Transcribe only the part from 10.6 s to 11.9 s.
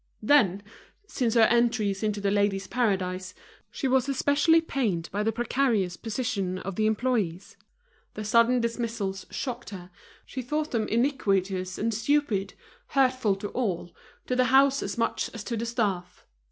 them iniquitous